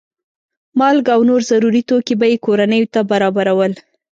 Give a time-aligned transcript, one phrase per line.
[0.79, 3.73] مالګه او نور ضروري توکي به یې کورنیو ته برابرول.